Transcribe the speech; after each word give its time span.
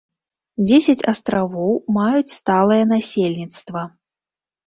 Дзесяць 0.67 1.07
астравоў 1.11 1.73
маюць 1.99 2.31
сталае 2.39 2.79
насельніцтва. 2.93 3.81